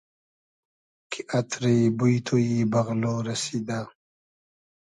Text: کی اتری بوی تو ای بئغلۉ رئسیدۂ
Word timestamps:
کی 1.11 1.21
اتری 1.37 1.79
بوی 1.97 2.15
تو 2.25 2.35
ای 2.43 2.53
بئغلۉ 2.71 3.03
رئسیدۂ 3.27 3.79